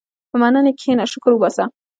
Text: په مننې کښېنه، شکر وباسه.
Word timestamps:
په 0.29 0.35
مننې 0.41 0.71
کښېنه، 0.79 1.05
شکر 1.11 1.31
وباسه. 1.33 1.63